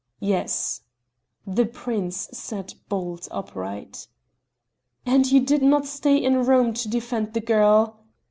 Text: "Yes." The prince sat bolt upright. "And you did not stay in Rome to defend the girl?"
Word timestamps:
"Yes." 0.23 0.81
The 1.45 1.67
prince 1.67 2.27
sat 2.33 2.73
bolt 2.89 3.27
upright. 3.29 4.07
"And 5.05 5.31
you 5.31 5.39
did 5.39 5.61
not 5.61 5.85
stay 5.85 6.17
in 6.17 6.43
Rome 6.43 6.73
to 6.73 6.89
defend 6.89 7.33
the 7.35 7.39
girl?" 7.39 7.99